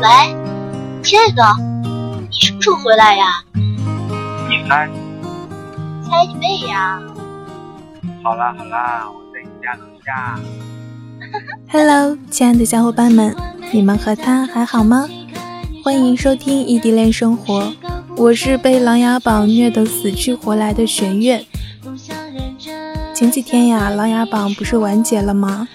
[0.00, 0.08] 喂，
[1.02, 1.42] 亲爱的，
[2.30, 3.44] 你什么时候回来呀？
[4.48, 4.88] 你猜？
[6.02, 6.98] 猜你妹呀！
[8.22, 10.40] 好啦好啦，我在你家楼下。
[11.70, 13.36] Hello，亲爱的小伙伴们，
[13.74, 15.06] 你们和他还好吗？
[15.84, 17.70] 欢迎收听异地恋生活，
[18.16, 21.44] 我是被《琅琊榜》虐得死去活来的玄月。
[23.14, 25.68] 前几天呀，《琅琊榜》不是完结了吗？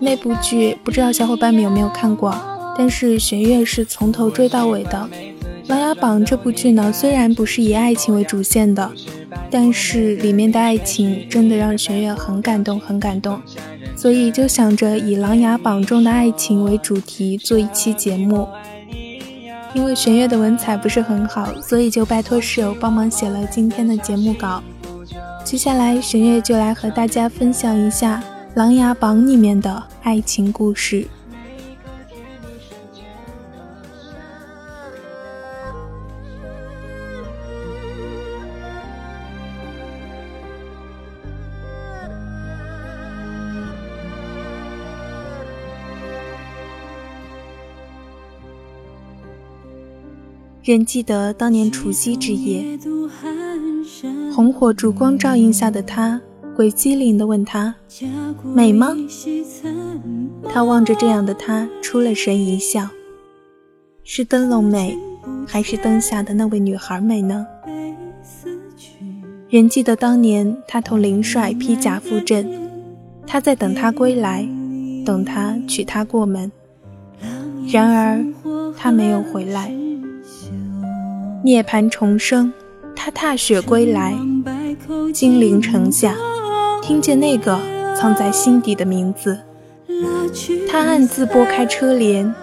[0.00, 2.34] 那部剧不知道小伙伴们有没有看过？
[2.78, 5.08] 但是玄月是从头追到尾的。
[5.68, 8.90] 《琅琊榜》这部剧呢，虽然不是以爱情为主线的，
[9.50, 13.40] 但是里面的爱情真的让玄月很感动，很感动。
[13.96, 18.46] 所以就想着以《琅琊榜》中的爱情为主题做一期节目。
[19.74, 24.62] 因为玄月的文采不是很好，所以就拜托室友帮忙写了今天的节目稿。
[25.44, 28.22] 接下来，玄月就来和大家分享一下
[28.56, 31.06] 《琅琊榜》里面的爱情故事。
[50.66, 52.76] 仍记得当年除夕之夜，
[54.34, 56.20] 红火烛光照映下的他，
[56.56, 57.72] 鬼机灵地问他
[58.42, 58.96] ：“美吗？”
[60.52, 62.88] 他望着这样的他，出了神一笑
[64.02, 64.98] ：“是灯笼美，
[65.46, 67.46] 还是灯下的那位女孩美呢？”
[69.48, 72.44] 仍记得当年他同林帅披甲赴阵，
[73.24, 74.44] 他在等他归来，
[75.04, 76.50] 等他娶她过门。
[77.68, 78.26] 然而
[78.76, 79.72] 他没有回来。
[81.44, 82.52] 涅槃重生，
[82.94, 84.16] 他踏雪归来，
[85.12, 86.16] 金陵城下，
[86.82, 87.58] 听见那个
[87.94, 89.38] 藏在心底的名字。
[90.68, 92.34] 他暗自拨开车帘，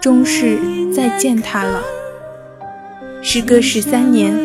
[0.00, 0.58] 终是
[0.92, 1.82] 再见他了。
[3.22, 4.36] 时隔十三年，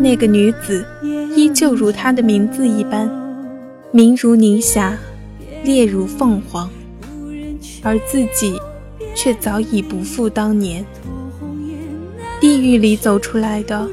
[0.00, 0.86] 那个女子
[1.34, 3.10] 依旧如她的名字一般，
[3.90, 4.96] 明如霓霞，
[5.64, 6.70] 烈如凤凰，
[7.82, 8.56] 而自己
[9.14, 10.84] 却早已不复当年。
[12.40, 13.88] 地狱里走出来的，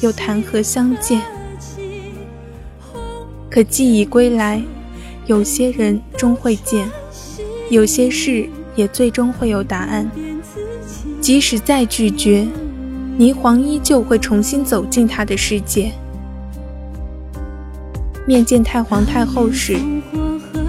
[0.00, 1.22] 又谈何相见？
[3.50, 4.62] 可既已归来，
[5.26, 6.88] 有些人终会见，
[7.70, 10.08] 有些事也最终会有答案。
[11.20, 12.46] 即使再拒绝，
[13.18, 15.90] 霓凰依旧会重新走进他的世界。
[18.26, 19.78] 面见太皇太后时，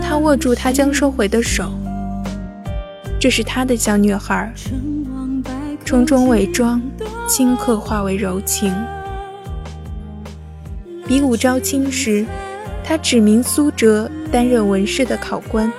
[0.01, 1.71] 他握住她将收回的手，
[3.19, 4.51] 这是他的小女孩，
[5.83, 6.81] 种种伪装。
[7.27, 8.73] 顷刻化为柔情。
[11.07, 12.25] 比武招亲时，
[12.83, 15.71] 他指名苏哲担任文试的考官。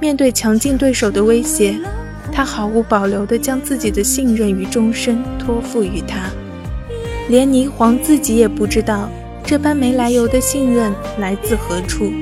[0.00, 1.76] 面对强劲对手的威胁，
[2.30, 6.30] 他毫无保留地将自己的信任与终身托付于他。
[7.28, 9.08] 连霓凰自己也不知道，
[9.44, 12.12] 这般没来由的信任来自何处。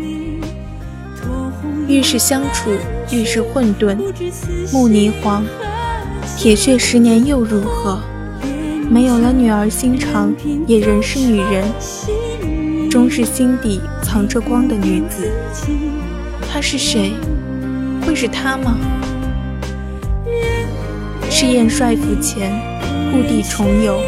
[1.88, 2.70] 愈是相处，
[3.12, 3.96] 愈是混沌。
[4.72, 5.44] 慕霓凰，
[6.46, 7.98] 铁血十年又如何？
[8.88, 10.32] 没有了女儿心肠，
[10.64, 11.64] 也仍是女人，
[12.88, 15.28] 终是心底藏着光的女子。
[16.48, 17.14] 她是谁？
[18.00, 18.78] 会是他吗？
[21.28, 22.52] 是燕帅府前，
[23.10, 23.98] 故地重游，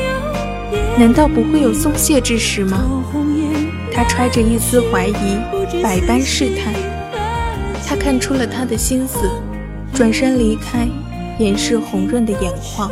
[0.97, 2.85] 难道不会有松懈之时吗？
[3.93, 6.73] 他揣着一丝怀疑，百般试探。
[7.85, 9.29] 他看出了他的心思，
[9.93, 10.87] 转身离开，
[11.39, 12.91] 掩饰红润的眼眶。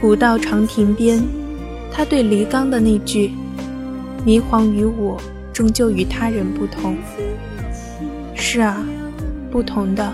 [0.00, 1.22] 古道长亭边，
[1.92, 3.32] 他对黎刚的那句
[4.26, 5.20] “霓凰与我
[5.52, 6.96] 终究与他人不同”，
[8.34, 8.84] 是啊，
[9.50, 10.12] 不同的。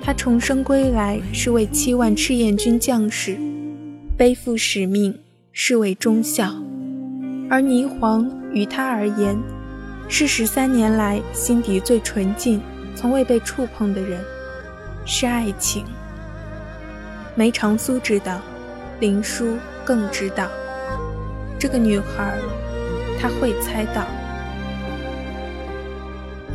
[0.00, 3.36] 他重生归来是为七万赤焰军将士，
[4.16, 5.18] 背负使命
[5.50, 6.46] 是为忠孝；
[7.50, 9.36] 而霓凰于他而言，
[10.08, 12.60] 是十三年来心底最纯净、
[12.96, 14.20] 从未被触碰的人，
[15.04, 15.84] 是爱情。
[17.36, 18.40] 梅长苏知道。
[18.98, 20.48] 林殊更知道，
[21.58, 22.38] 这个女孩，
[23.20, 24.06] 她会猜到。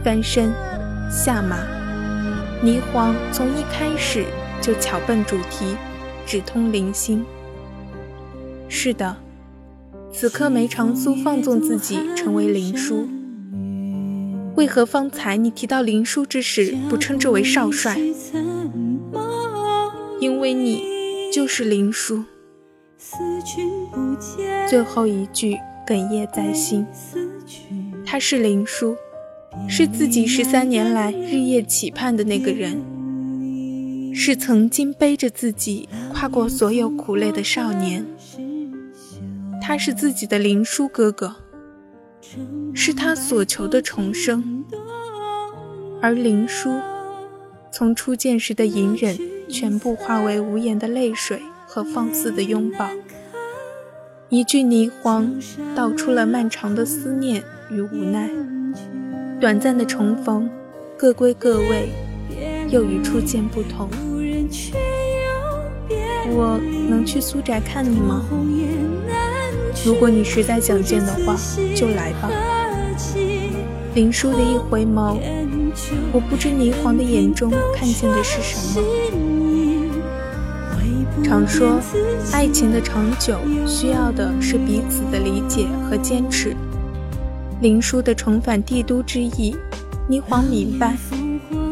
[0.03, 0.51] 翻身
[1.11, 1.57] 下马，
[2.63, 4.25] 霓凰从一开始
[4.59, 5.77] 就巧奔主题，
[6.25, 7.23] 直通灵心。
[8.67, 9.17] 是的，
[10.11, 13.07] 此刻梅长苏放纵自己成为林殊。
[14.61, 17.97] 为何方才你提到林殊之时不称之为少帅？
[20.19, 20.83] 因为你
[21.33, 22.23] 就是林殊。
[24.69, 26.85] 最后一句哽咽在心。
[28.05, 28.95] 他是林殊，
[29.67, 38.05] 是自己十三年来日夜期盼的那个人，是曾经背着自己跨过所有苦累的少年。
[39.59, 41.37] 他是自己的林殊哥哥，
[42.73, 44.63] 是他所求的重生。
[46.01, 46.79] 而林殊，
[47.71, 49.17] 从初见时的隐忍，
[49.47, 52.89] 全部化为无言的泪水和放肆的拥抱。
[54.29, 55.39] 一句霓凰，
[55.75, 58.29] 道出了漫长的思念与无奈。
[59.39, 60.49] 短暂的重逢，
[60.97, 61.89] 各归各位，
[62.69, 63.89] 又与初见不同。
[66.33, 68.23] 我能去苏宅看你吗？
[69.83, 71.35] 如果你实在想见的话，
[71.75, 72.29] 就来吧。
[73.95, 75.17] 林殊的一回眸，
[76.11, 78.87] 我不知霓凰的眼中看见的是什么。
[81.23, 81.79] 常说，
[82.31, 86.55] 爱情的长久需要的是彼此的理解和坚持。
[87.61, 89.55] 林殊的重返帝都之意，
[90.09, 90.95] 霓凰明白，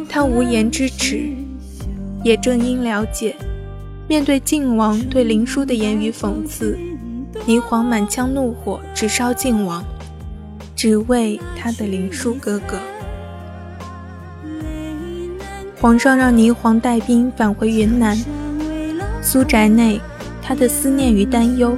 [0.08, 1.30] 他无言支持。
[2.24, 3.36] 也正因了解，
[4.08, 6.78] 面对靖王对林殊的言语讽刺，
[7.50, 9.84] 霓凰满腔怒火直烧靖王，
[10.76, 12.78] 只为他的林殊哥哥。
[15.82, 18.16] 皇上让霓凰带兵返回云南。
[19.20, 20.00] 苏宅内，
[20.44, 21.76] 他的思念与担忧，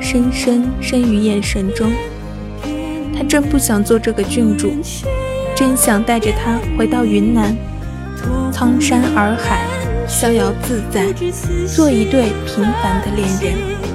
[0.00, 1.92] 深深深于眼神中。
[3.14, 4.72] 他真不想做这个郡主，
[5.54, 7.54] 真想带着他回到云南，
[8.50, 9.66] 苍山洱海，
[10.08, 11.12] 逍遥自在，
[11.66, 13.91] 做一对平凡的恋人。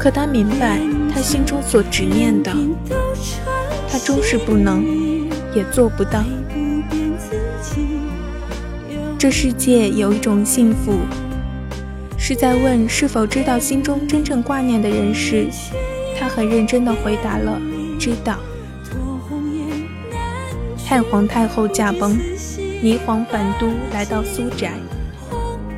[0.00, 0.80] 可他明白，
[1.12, 2.50] 他心中所执念的，
[3.86, 4.82] 他终是不能，
[5.54, 6.24] 也做不到。
[9.18, 10.94] 这世界有一种幸福。
[12.16, 15.48] 是在问是否知道心中真正挂念的人时，
[16.18, 17.60] 他很认真地回答了
[18.00, 18.38] ：“知道。”
[20.86, 22.16] 太皇太后驾崩，
[22.82, 24.72] 霓凰返都，来到苏宅。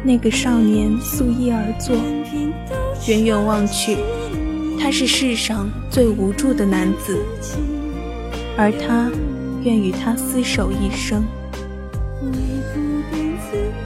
[0.05, 1.97] 那个少年素衣而坐，
[3.07, 3.97] 远远望去，
[4.81, 7.19] 他是世上最无助的男子，
[8.57, 9.11] 而他
[9.63, 11.25] 愿与他厮守一生。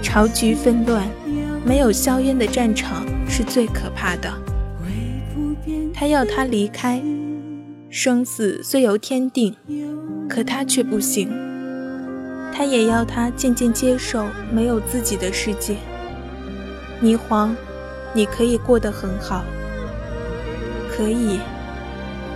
[0.03, 1.07] 朝局纷乱。
[1.65, 4.33] 没有硝烟的战场是最可怕的。
[5.93, 7.03] 他要他离开，
[7.91, 9.53] 生死虽由天定，
[10.29, 11.29] 可他却不行。
[12.55, 15.75] 他也要他渐渐接受没有自己的世界。
[17.03, 17.57] 霓凰，
[18.17, 19.45] 你可以过得很好，
[20.91, 21.39] 可以。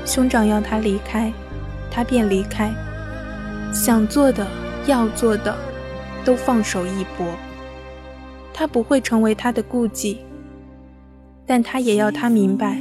[0.04, 1.32] 兄长要他离开，
[1.90, 2.70] 他便离开。
[3.72, 4.46] 想做的，
[4.86, 5.56] 要做的，
[6.22, 7.26] 都放手一搏。
[8.52, 10.18] 他不会成为他的顾忌，
[11.46, 12.78] 但他也要他明白，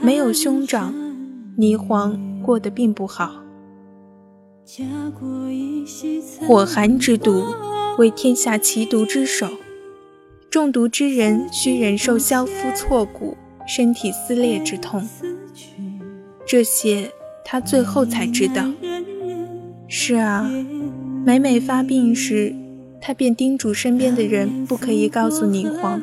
[0.00, 0.94] 没有兄长，
[1.58, 3.42] 霓凰过得并不好。
[6.46, 7.44] 火寒之毒
[7.98, 9.48] 为天下奇毒之首，
[10.50, 13.36] 中毒之人需忍受削肤挫骨、
[13.68, 15.08] 身体撕裂之痛。
[16.44, 17.12] 这些
[17.44, 18.64] 他最后才知道。
[19.86, 20.50] 是啊，
[21.24, 22.54] 每每发病时。
[23.02, 26.02] 他便叮嘱身边的人不可以告诉霓凰，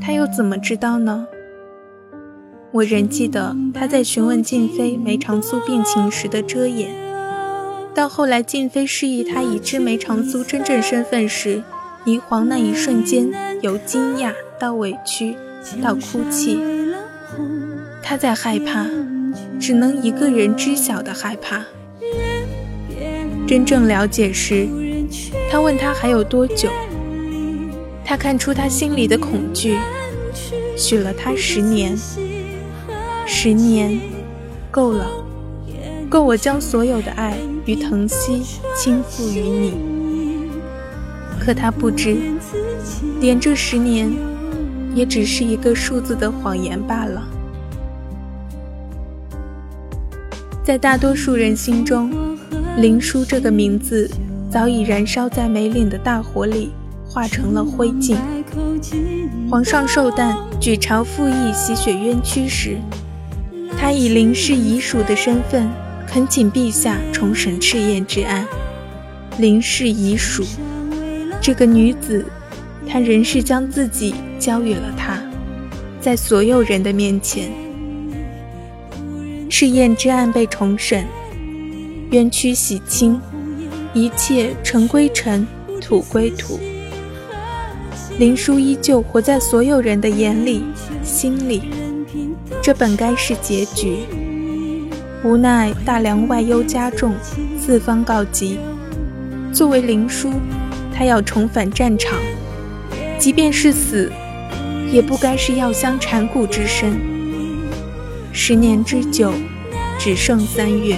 [0.00, 1.26] 他又怎么知道呢？
[2.70, 6.88] 我仍记得他在询问静妃梅长苏病情时的遮掩，
[7.94, 11.62] 到后来静妃示意他已知梅长苏真正身份时，
[12.04, 13.30] 霓凰那一瞬间
[13.60, 15.36] 由惊讶到委屈
[15.80, 16.58] 到哭泣，
[18.02, 18.86] 他在害怕，
[19.60, 21.64] 只能一个人知晓的害怕。
[23.46, 24.68] 真正了解时。
[25.50, 26.70] 他问他还有多久？
[28.04, 29.78] 他看出他心里的恐惧，
[30.76, 31.96] 许了他十年。
[33.26, 34.00] 十年，
[34.70, 35.06] 够了，
[36.08, 38.42] 够我将所有的爱与疼惜
[38.74, 39.91] 倾覆于你。
[41.44, 42.16] 可他不知，
[43.20, 44.08] 连这十年，
[44.94, 47.20] 也只是一个数字的谎言罢了。
[50.62, 52.12] 在大多数人心中，
[52.76, 54.08] 林殊这个名字。
[54.48, 56.70] 早已燃烧在梅岭的大火里，
[57.08, 58.16] 化成了灰烬。
[59.50, 62.76] 皇上寿诞，举朝复议洗雪冤屈时，
[63.78, 65.66] 他以林氏遗属的身份，
[66.06, 68.46] 恳请陛下重审赤焰之案。
[69.38, 70.44] 林氏遗属，
[71.42, 72.24] 这个女子，
[72.88, 75.20] 她仍是将自己交予了他，
[76.00, 77.50] 在所有人的面前，
[79.50, 81.04] 赤焰之案被重审，
[82.12, 83.20] 冤屈洗清。
[83.92, 85.46] 一切尘归尘，
[85.80, 86.60] 土归土。
[88.18, 90.62] 林殊依旧活在所有人的眼里、
[91.02, 91.62] 心里，
[92.62, 93.96] 这本该是结局。
[95.24, 97.12] 无奈大梁外忧加重，
[97.58, 98.58] 四方告急。
[99.52, 100.30] 作为林殊，
[101.02, 102.16] 他要重返战场，
[103.18, 104.08] 即便是死，
[104.92, 106.96] 也不该是药香缠骨之身。
[108.32, 109.32] 十年之久，
[109.98, 110.96] 只剩三月。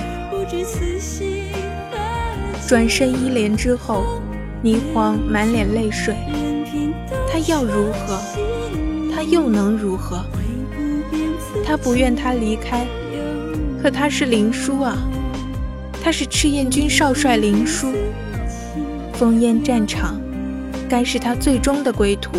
[2.69, 4.21] 转身依莲之后，
[4.63, 6.15] 霓凰满脸泪水。
[7.33, 8.21] 他要如何？
[9.11, 10.23] 他又能如何？
[11.65, 12.87] 他不愿他离开，
[13.83, 14.99] 可他是林殊啊，
[16.03, 17.91] 他是赤焰军少帅林殊。
[19.17, 20.21] 烽烟战场，
[20.89, 22.39] 该是他最终的归途。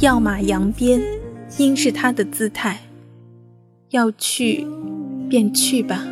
[0.00, 1.00] 要马扬鞭，
[1.56, 2.80] 应是他的姿态。
[3.90, 4.66] 要去，
[5.28, 6.04] 便去吧。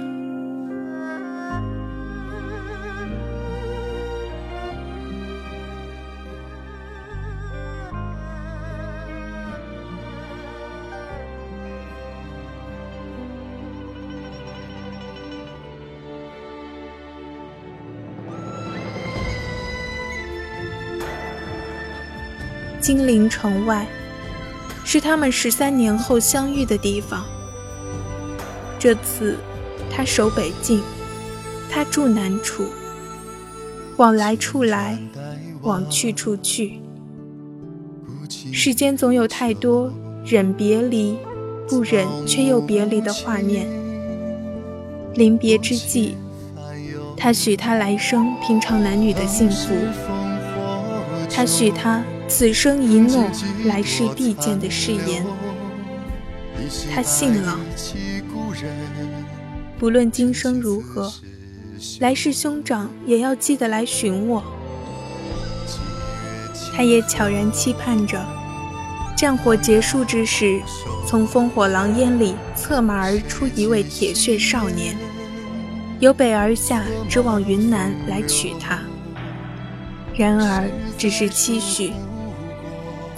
[22.90, 23.86] 金陵城外，
[24.82, 27.24] 是他们十三年后相遇的地方。
[28.80, 29.36] 这次，
[29.88, 30.82] 他守北境，
[31.70, 32.64] 他住南楚，
[33.96, 34.98] 往来处来，
[35.62, 36.80] 往去处去。
[38.52, 39.92] 世间总有太多
[40.24, 41.16] 忍别离，
[41.68, 43.68] 不忍却又别离的画面。
[45.14, 46.16] 临别之际，
[47.16, 49.72] 他许他来生平常男女的幸福，
[51.32, 52.02] 他许他。
[52.30, 53.28] 此生一诺，
[53.64, 55.26] 来世必见的誓言，
[56.94, 57.58] 他信了。
[59.80, 61.12] 不论今生如何，
[61.98, 64.44] 来世兄长也要记得来寻我。
[66.72, 68.24] 他也悄然期盼着，
[69.16, 70.60] 战火结束之时，
[71.04, 74.96] 从烽火狼烟里策马而出一位铁血少年，
[75.98, 78.78] 由北而下，直往云南来娶她。
[80.16, 81.92] 然而，只是期许。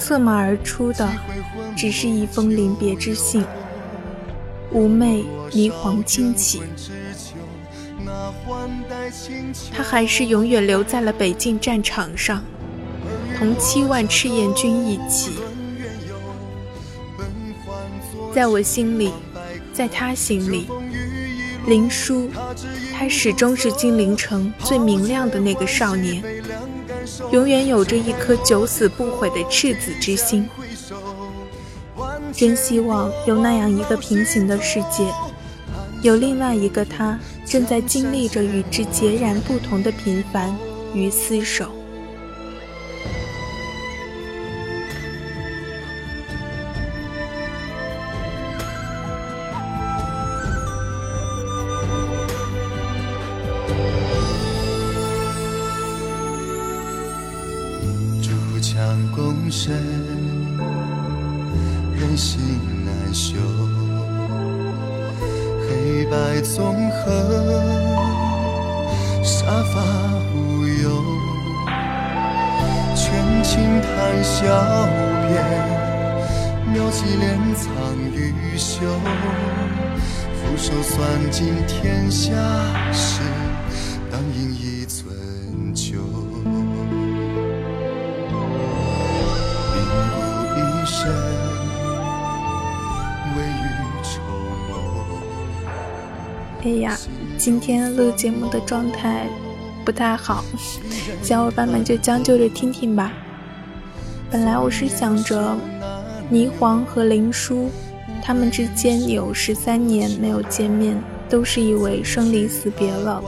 [0.03, 1.09] 策马而出的，
[1.77, 3.45] 只是一封临别之信。
[4.75, 6.61] 妩媚霓凰轻启，
[9.73, 12.43] 他还是永远留在了北境战场上，
[13.39, 15.35] 同七万赤焰军一起。
[18.35, 19.13] 在我心里，
[19.73, 20.67] 在他心里，
[21.67, 22.29] 林殊，
[22.93, 26.42] 他始终是金陵城最明亮的那个少年。
[27.31, 30.49] 永远有着一颗九死不悔的赤子之心，
[32.33, 35.05] 真希望有那样一个平行的世界，
[36.03, 40.57] 有另外一个他正在经历着与之截然不同的平凡
[40.95, 41.67] 与厮守。
[62.03, 63.37] 人心难修，
[65.61, 67.07] 黑白纵横，
[69.23, 69.81] 杀伐
[70.35, 71.01] 无忧，
[72.97, 74.43] 权倾谈笑
[75.29, 75.33] 边，
[76.73, 78.81] 妙计连藏于袖，
[80.35, 82.33] 俯首算尽天下
[82.93, 83.21] 事，
[96.65, 96.97] 哎呀，
[97.37, 99.27] 今天录节目的状态
[99.85, 100.45] 不太好，
[101.21, 103.13] 小伙伴们就将就着听听吧。
[104.31, 105.57] 本来我是想着，
[106.31, 107.69] 霓凰和林叔，
[108.23, 110.97] 他们之间有十三年没有见面，
[111.29, 113.21] 都是以为生离死别了。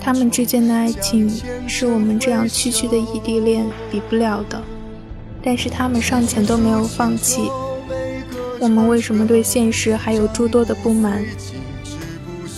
[0.00, 1.30] 他们之间的爱情
[1.68, 4.60] 是我们这样区区的异地恋比不了的。
[5.40, 7.48] 但是他们上前都没有放弃，
[8.58, 11.24] 我们为什么对现实还有诸多的不满？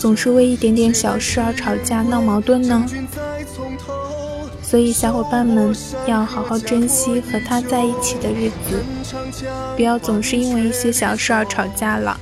[0.02, 2.84] 总是为一点点小事而吵架闹矛盾呢？
[4.60, 5.72] 所以小伙伴们
[6.08, 8.82] 要好好珍惜和他在一起的日子，
[9.76, 12.18] 不要总是因为一些小事而吵架了。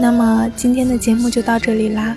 [0.00, 2.16] 那么今天的节目就到这里啦。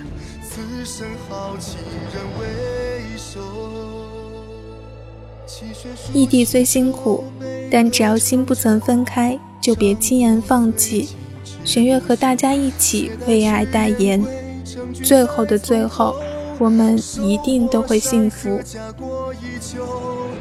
[6.14, 7.24] 异地虽辛苦，
[7.70, 11.10] 但只要心不曾分开，就别轻言放弃。
[11.64, 14.24] 玄月和大家一起为爱代言，
[15.02, 16.14] 最后的最后，
[16.58, 18.60] 我们一定都会幸福。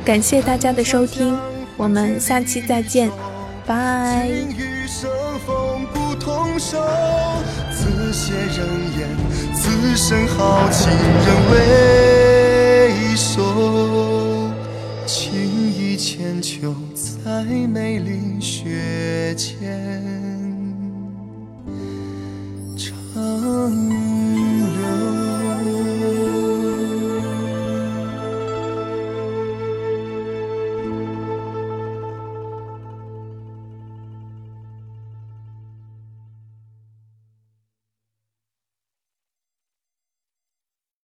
[0.05, 1.37] 感谢大家的收听，
[1.77, 3.09] 我们下期再见，
[3.65, 4.29] 拜。
[7.71, 8.57] 自写人
[8.97, 9.09] 言，
[9.53, 12.32] 此生好情人为。